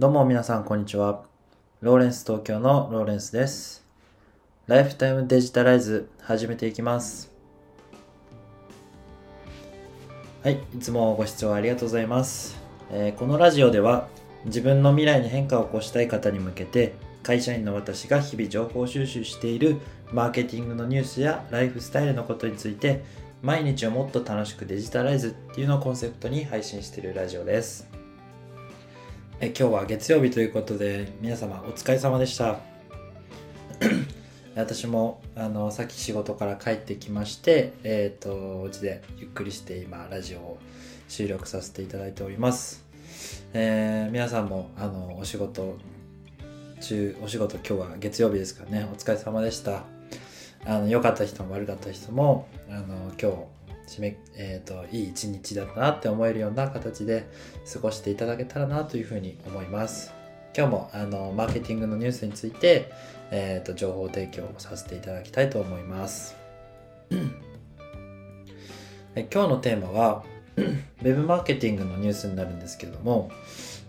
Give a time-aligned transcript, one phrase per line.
[0.00, 1.24] どうも皆さんこんにちは。
[1.82, 3.84] ローレンス東京のローレンスです。
[4.66, 7.30] ライフタイムデジタライズ始めていきます。
[10.42, 12.56] はい、いつもご視聴ありがとうございます。
[12.90, 14.08] えーこのラジオでは
[14.46, 19.76] 自分の未来に変化を起こしたい方に向けて会社員の私が日々情報収集している
[20.14, 23.04] マーケティングのニュースやライフスタイルのことについて
[23.42, 27.99] 毎日をもっと楽しくデジタライズっていうのをコンセプトに配信しているラジオです。
[29.42, 32.58] え今日は月曜日ということで皆様お疲れ様でした。
[34.54, 40.58] 私もあのさっき仕事から帰ってきましてえっ、とお家でゆっくりして今ラジオを
[41.08, 42.84] 収録させていただいております、
[43.54, 45.78] えー皆さんもあのお仕事
[46.82, 49.84] 中お仕事今日は月曜日ですからねお疲れ様でした。
[50.66, 53.36] あの良かった人も悪かった人もあの今日
[53.90, 57.28] 締め、えー、といい一日だったなって思えるような形で
[57.70, 60.12] 過ごしていただけたらなというふうに思います。
[60.56, 62.92] 今日もあのマーケティングのニュースについて、
[63.32, 66.36] えー、と情報提供させていただきたいと思います。
[69.16, 70.24] え 今日のテーマは
[70.56, 73.32] ウェブマーケティングのニュースになるんですけれども、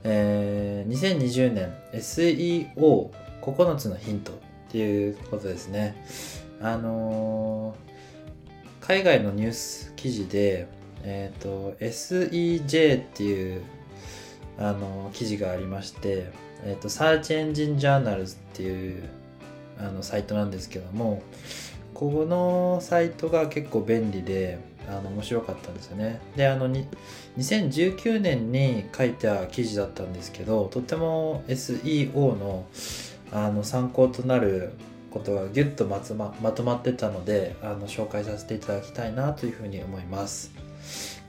[0.04, 4.36] えー2020年 SEO9 つのヒントっ
[4.72, 6.04] ていうことですね。
[6.60, 7.91] あのー
[8.82, 10.68] 海外のニュース記事で、
[11.04, 13.62] えっ、と、SEJ っていう、
[14.58, 16.32] あの、記事がありまして、
[16.66, 19.04] えっ、と、Search Engine Journals っていう、
[19.80, 21.22] あの、サイトなんですけども、
[21.94, 24.58] このサイトが結構便利で、
[24.90, 26.20] あの、面白かったんですよね。
[26.36, 26.88] で、あの、に
[27.38, 32.66] 2019年に書いた記事だったんですけど、とても SEO の、
[33.32, 34.74] あの、参考となる
[35.12, 40.52] ことがギュッとまつままとまってたのであの紹介させていただきたいなというふうに思います。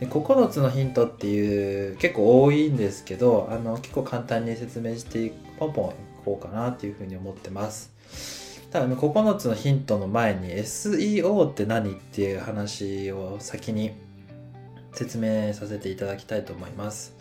[0.00, 5.92] で9つのヒントっていう結構多いんですけどあの結構簡単に説明してポンポンい
[6.24, 7.92] こうかなというふうに思ってます。
[8.70, 13.92] ただね9つのヒントの前に SEO って何っていう話を先に
[14.94, 17.14] 説明させていただきたいと思います。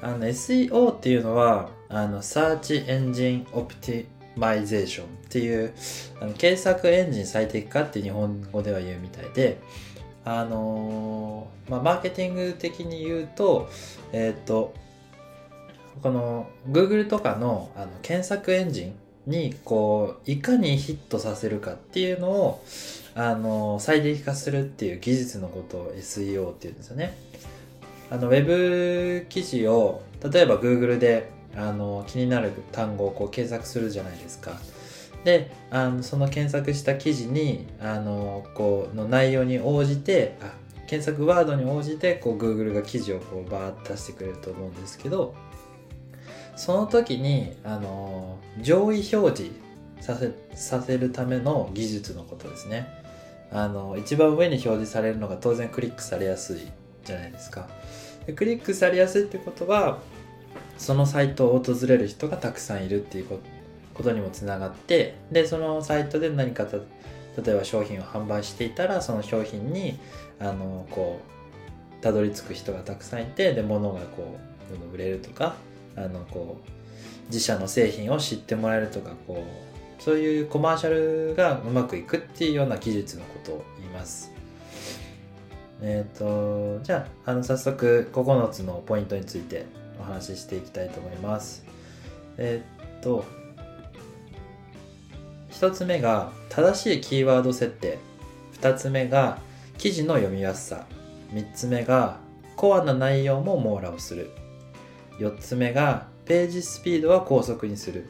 [0.00, 4.06] あの SEO っていうのはあの Search Engine Opti
[4.36, 5.72] マイゼーションっていう
[6.20, 9.60] あの検索エンジン最適化って日本語では言うみたいで
[10.24, 13.68] あのーまあマーケティング的に言うと
[14.12, 14.74] えっ、と
[16.02, 18.94] この Google とかのあの検索エンジン
[19.26, 22.64] にこういかにヒットさせるかっていうのを
[23.14, 27.16] あの最適化するっていう技術のことを SEO っていうんですよね。
[28.10, 34.52] あのウェブ記事を例えば Google であの気になる単語をこう検索するじゃないですか。
[35.24, 40.52] であのその検索した記事にあのこうの内容に応じてあ
[40.88, 45.34] 検索ワードに応じてこう Google が記事をこうバーッと出してくれると思うんですけど
[46.56, 49.50] その時にあの上位表示
[50.00, 52.88] させさせるための技術のことですね。
[53.52, 56.60] あの一番上に表示されるのが当然クリックされやすい
[57.04, 57.68] じゃないですか。
[58.26, 59.98] でクリックされやすいってことは
[60.78, 63.26] そのサイトを訪れる人がたくさんいるっていう
[63.94, 69.98] ことにもつながってでそのサイトで何か例えば商品を販売していたらその商品に
[70.40, 71.20] あのこ
[72.00, 74.38] うたどり着く人がたくさんいてで物がこ
[74.68, 75.54] うどんどん売れるとか
[75.96, 79.44] あのこう自社の製品を知ってもらえるとかこ
[79.98, 84.32] うそういうコマーシャルがうまくいくっていうような技術のことを言います。
[85.80, 89.66] えっ、とじゃああの早速9つのポイントについて
[90.02, 91.64] お話ししていきたいと思います。
[92.36, 93.24] えーっと、
[95.50, 97.98] 1つ目が正しいキーワード設定。
[98.60, 99.38] 2つ目が
[99.78, 100.86] 記事の読みやすさ。
[101.32, 102.18] 3つ目が
[102.56, 104.30] コアな内容も網羅をする。
[105.18, 108.06] 4つ目がページスピードは高速にする。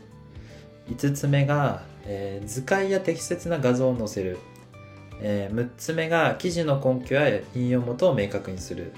[0.88, 4.38] 5つ目が、えー図解や適切な画像を載せる。
[5.20, 8.92] え6つ目が記事の根拠や引用元を明確にする。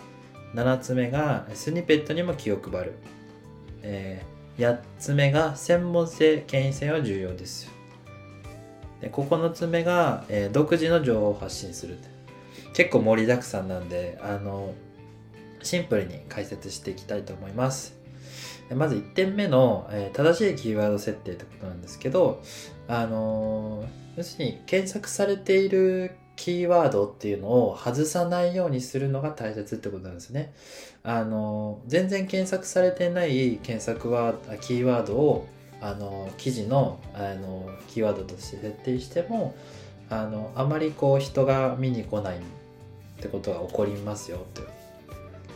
[0.54, 2.92] 7つ目がスニペットにも気を配る、
[3.82, 7.68] えー8つ目が専門性権威性は重要です
[9.00, 11.98] で9つ目が、えー独自の情報を発信する。
[12.72, 14.74] 結構盛りだくさんなんであの
[15.62, 17.96] シンプルに解説していきたいと思います。
[18.74, 22.42] まず1点目の、えー正しいキーワード設定ってことなんですけど
[22.88, 23.86] あのー
[24.16, 30.52] 要するに検索されているキーワードっていうのを外さないようにするのが大切ってことなんですね。
[31.02, 35.46] あの、全然検索されてない検索ワード、キーワードを、
[35.80, 39.54] あの、記事の、あの、キーワードとして設定しても、
[40.10, 42.40] あの、あまりこう人が見に来ないっ
[43.20, 44.74] てことが起こりますよって。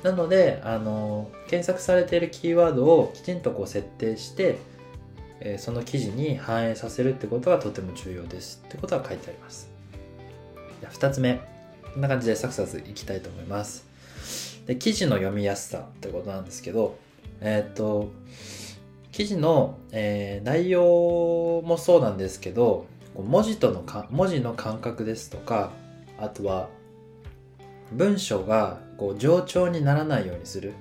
[0.03, 4.59] なのであの検索されているキーワードをきちんとこう設定して、
[5.41, 11.41] えその記事に反映させるってことがとても重要ですってことが書いてありますゃあ2つ目。
[11.95, 13.89] こんな感じでサクサクいきたいと思います。
[14.67, 16.99] で記事の読みやすさってことなんですけど
[17.41, 18.11] えーっと
[19.11, 22.87] 記事の、えー内容もそうなんですけど
[23.17, 25.73] 文字とのか文字の感覚ですとか
[26.21, 26.69] あとは
[27.93, 30.75] 文章がこう冗長にならないようにする。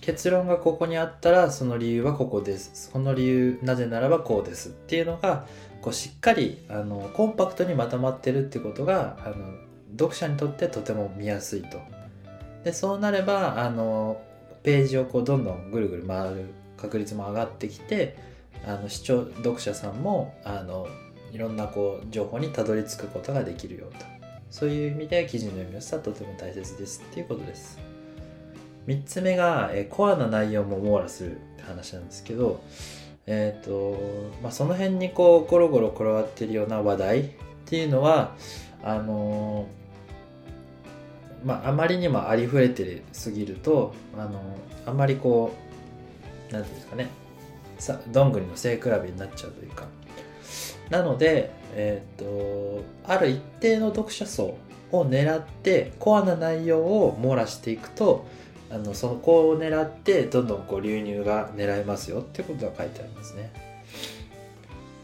[0.00, 2.90] 結論がここにあったらその理由はここです。
[2.90, 5.46] その理由なぜならばこうですっていうのが
[5.80, 9.36] こうしっかりあのコンパクトにまとまってるってことがあの
[9.92, 11.80] 読者にとってとても見やすいと。
[12.64, 14.20] でそうなればあの
[14.62, 18.18] ページをこうどんどんぐるぐる回る確率も上がってきて
[18.66, 20.86] あの視聴読者さんもあの
[21.32, 24.20] いろんなこう情報にたどり着くことができるよと。
[24.50, 27.78] そういう意味で記事の読みやすさはとても大切ですっていうことです。
[28.86, 32.60] 3つ目が、えコアな内容も網羅するって話なんですけど
[33.26, 33.96] えっ、と、
[34.42, 37.30] まあ、その辺にこうゴロゴロ転がってるような話題っ
[37.66, 38.34] ていうのは
[38.82, 39.80] あのー
[41.44, 44.40] まああまりにもありふれてすぎるとあの
[44.86, 45.54] あまりこ
[46.50, 47.08] うなんていうんですかね
[47.78, 49.86] さどんぐりの背比べになっちゃうというか。
[50.90, 54.56] なので、えっとある一定の読者層
[54.90, 58.26] を狙ってコアな内容を網羅していくと
[58.70, 63.50] あのその子を狙ってどんどんこう流入が狙えますよってことが書いてありますね。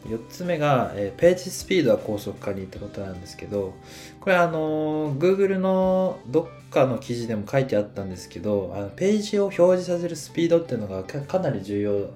[0.08, 3.74] 4つ目が、えーページスピードは高速化にってことなんですけど
[4.20, 12.10] これあのー Google のどっかの記事でも書いてあったんですけどあのページを表示させるスピードっていうのがかかなり重要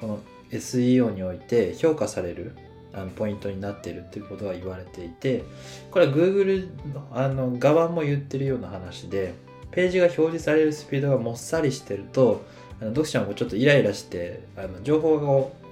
[0.00, 0.18] この
[0.50, 2.54] SEO において評価される
[2.92, 5.44] あのポイントになっているっていうことが言われていて
[5.90, 9.34] これは Google のあの側も言ってるような話で
[9.72, 12.44] ページが表示されるスピードがもっさりしてると
[12.80, 15.26] あの読者もちょっとイライラしてあの情報が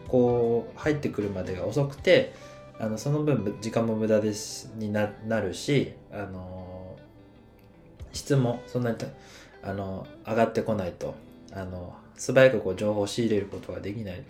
[0.08, 2.32] こう入ってくるまでが遅くて
[2.78, 5.10] あのその分時間も無駄ですにな
[5.40, 6.96] るしあの
[8.12, 8.96] 質もそんなに
[9.62, 11.14] あの上がってこないと
[11.52, 14.22] あの素早くこう情報を仕入れることができない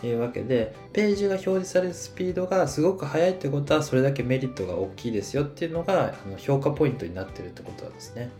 [0.00, 8.30] というわけでページが表示されるスピードがすごく速いってことはそれだけメリットが大きいですよっていうのがあの評価ポイントになってるってことなんですね。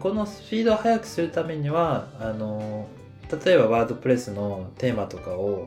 [0.00, 2.88] このスピードを速くするためにはあの
[3.44, 5.66] 例えばワードプレスのテーマとかを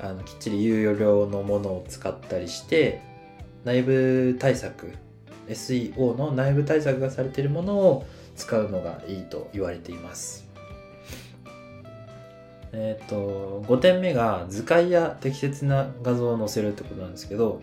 [0.00, 3.00] あのきっちり有料のものを使ったりして
[3.64, 4.92] 内部対策
[5.48, 8.06] SEO の内部対策がされているものを
[8.36, 10.48] 使うのがいいと言われています。
[12.74, 17.60] えっ、と5点目が図解や適切な画像を載せるってことなんですけど、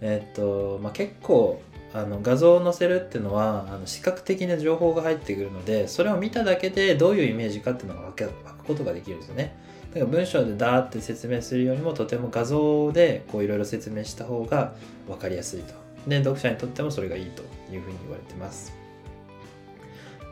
[0.00, 1.60] えっ、とまあ、結構
[1.94, 9.56] あの画像を載せるっていうのはあの視覚的な情報が入ってくるのでそれを見ただけでどういうイメージかっていうのが分け分くことができるんですよね。
[9.94, 14.74] だから文章でダーって説明するよりもとても画像でこういろいろ説明した方が
[15.06, 15.74] 分かりやすいと。
[16.08, 17.42] で読者にとってもそれがいいと
[17.72, 18.74] いうふうに言われてます。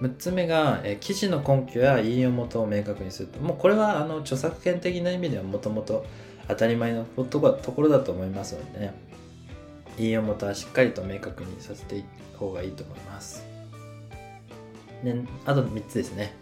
[0.00, 3.38] 6つ目が、え記事の根拠や引用元を明確にすると。
[3.38, 6.04] もうこれはあの著作権的な意味ではもともと
[6.48, 9.11] 当たり前のことところだと思いますのでね。
[9.98, 13.44] 引用元はしっかりと明確にさせていく方がいいと思います。
[15.04, 15.16] で
[15.46, 16.34] あと3つですね。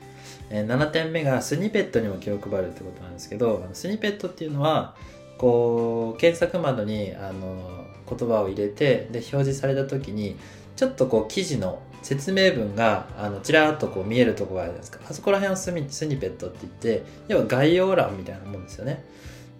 [0.50, 4.97] え7点目がスニペットにも気を配るってことなんですけどスニペットっていうのは
[5.38, 10.37] こう検索窓にあの言葉を入れてで表示された時に
[10.76, 15.00] ちょっとこう記事の説明文があのちらっとこう見えるとこがあるじゃないですか。
[15.09, 19.04] あそこら辺をスミスニペットって言って要は概要欄みたいなもんですよね。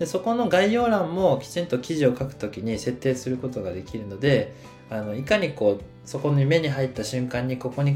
[0.01, 4.55] でそこの概要欄もきちんと記事を書くときに設定することができるので
[4.89, 7.95] あのいかにこうそこに目に入った瞬間にここに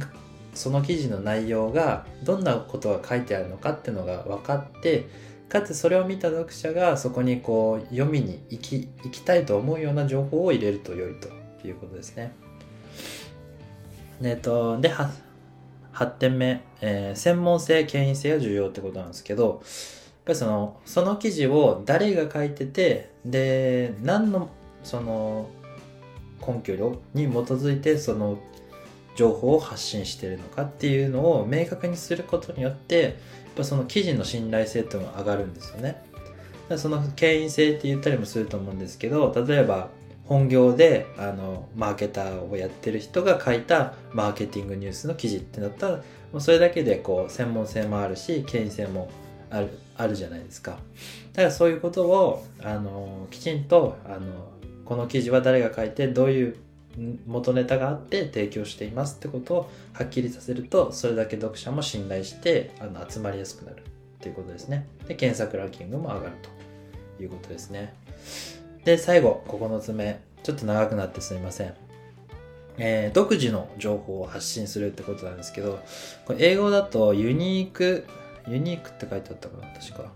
[0.52, 5.08] その記事の内容がどんなことが書いてあるのかっていうのが分かって
[5.48, 11.28] かつそれを見た読者がそこにこう読みに行き行きたいと思うような情報を入れると良いと
[11.66, 12.34] いうことですね。
[14.22, 14.92] えっと、で
[15.92, 19.62] 8, 点目、えー専門性権威性が重要ってことなんですけど
[20.24, 24.50] ぱりそのその記事を誰が書いててで何の
[24.82, 25.50] その
[26.46, 26.74] 根拠
[27.14, 28.38] に基づいてその
[29.16, 33.14] 情報を発信してるのかっていうのを明確にすることによってやっ
[33.56, 36.02] ぱその記事の信頼性っていうのが上がるんですよね。
[36.76, 39.90] その権威性って言ったりもすると思うんですけど例えば
[40.24, 46.00] 本業であのマーケターをやってる人が書いたマーケティングニュースの記事ってなったら
[46.40, 49.10] それだけでこう専門性もあるし権威性も
[49.54, 50.72] あるあるじゃないですか。
[51.32, 54.20] だからそういうことをあのきちんとあの
[54.84, 56.56] この記事は誰が書いてどういう
[57.26, 63.82] 元ネタがあって提供していますってことをはっきりさせるとそれだけ読者も信頼してあの集まりやすくなるっ
[64.20, 64.86] ていうことですね。
[65.06, 66.32] で検索ランキングも上がる
[67.16, 67.94] ということですね。
[68.84, 70.20] で最後9つ目。
[70.42, 71.74] ちょっと長くなってすみません。
[72.76, 75.80] えー、独自の情報を発信するってことなんですけど
[76.24, 78.04] これ英語だとユニーク
[78.48, 80.10] ユニークって書いてあったかな確か。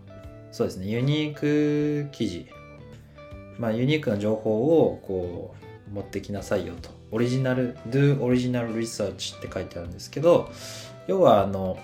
[0.53, 2.47] そうですねユニーク記事。
[3.59, 5.55] まあユニークな情報をこ
[5.91, 6.91] う持ってきなさいよと。
[7.11, 10.51] オリジナル do original research って書いてあるんですけど
[11.07, 11.79] 要はあの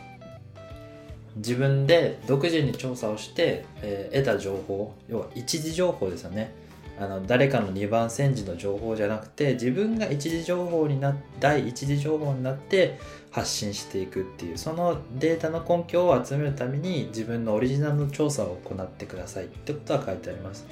[1.36, 6.54] 自分で独自に調査をして、えー、得た情報要は一時情報ですよね。
[6.98, 12.98] あの誰かの2番煎じの情報じゃなくて自分が一時情報にな第一次情報になって
[13.32, 20.66] 発信していくっていうそのデータの根拠を集めるために自分のオリジナルの調査を行ってくださいってことは書いてあります。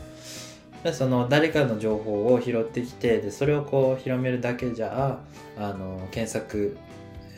[0.84, 5.20] でその誰かの情報を拾ってきてでそれをこう広めるだけじゃ
[5.56, 6.76] あの検索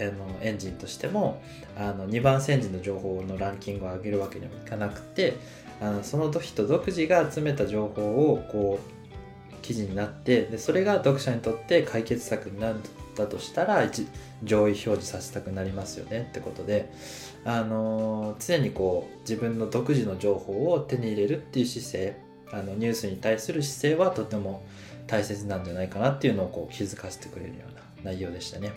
[0.01, 0.11] あの
[0.41, 1.43] エンジンとしても
[1.77, 5.35] あの2番煎じの情報のランキングを上げるわけにもいかなくて
[5.81, 8.95] あのその人独自が集めた情報をこう
[9.63, 12.77] 記事になってでそれが読者にとって解決策になっ
[13.17, 13.89] たとしたら
[14.43, 16.91] 上位表示させたくなりますよねってことで、
[17.45, 22.17] あの常にこう自分の独自の情報を手に入れるっていう姿勢
[22.53, 24.65] あのニュースに対する姿勢はとても
[25.07, 28.73] 大切なんじゃないかなっていうのをこう気づかせてくれるような内容でしたね。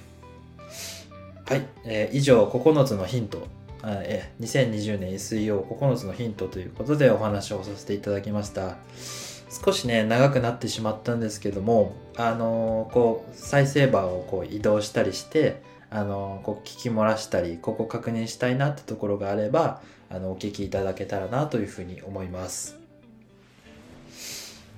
[1.46, 3.48] はい、えー、以上9つのヒント
[3.84, 8.78] え2020年 SEO9 つのヒントということでお話をさせていただきました。
[9.50, 22.87] 少しね長くなってしまったんですけどもあのー、こう再生バーをこう移動したりしてあのー、こう聞き漏らしたりここ確認したいなってところがあればあのお聞きいただけたらなというふうに思います。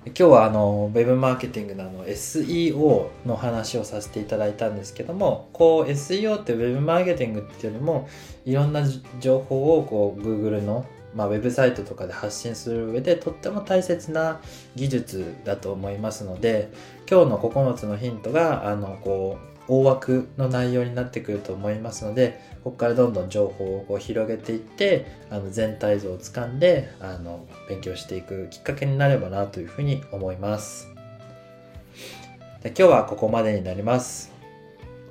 [0.05, 8.07] 今日はあのウェブマーケティングのあの SEO の話をさせていただいたんですけどもこう SEO ってウェブマーケティングっていうよりも
[8.45, 8.81] いろんな
[9.19, 14.39] 情報をこう Google のまあ、ウェブサイトとかで発信する上でとっても大切な
[14.75, 16.69] 技術だと思いますので
[17.09, 30.89] 今日の9つのヒントがあのこう大枠の内容になってくると思いますのでここからどんどん情報をこう広げていってあの全体像をつかんであの勉強していくきっかけになればなというふうに思います
[32.63, 34.33] で今日はここまでになります、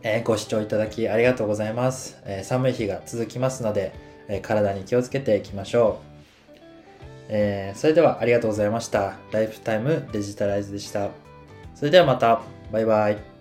[0.03, 3.95] えー、ご視聴いただきありがとうございます、えー、寒い日が続きますので、
[4.29, 6.09] えー、体に気をつけていきましょう
[7.29, 9.19] えー、それではありがとうございました。
[9.33, 11.11] ライフタイムデジタライズでした。
[11.75, 12.41] それではまた。
[12.73, 13.38] バイバイ。